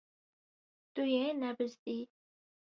[0.93, 1.99] Tu yê nebizdî.